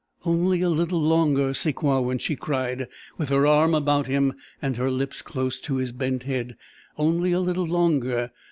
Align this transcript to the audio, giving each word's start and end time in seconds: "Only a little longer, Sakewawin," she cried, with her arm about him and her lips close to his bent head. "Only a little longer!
"Only 0.25 0.61
a 0.63 0.69
little 0.71 0.99
longer, 0.99 1.53
Sakewawin," 1.53 2.17
she 2.17 2.35
cried, 2.35 2.87
with 3.19 3.29
her 3.29 3.45
arm 3.45 3.75
about 3.75 4.07
him 4.07 4.33
and 4.59 4.75
her 4.77 4.89
lips 4.89 5.21
close 5.21 5.59
to 5.59 5.75
his 5.75 5.91
bent 5.91 6.23
head. 6.23 6.57
"Only 6.97 7.33
a 7.33 7.39
little 7.39 7.67
longer! 7.67 8.31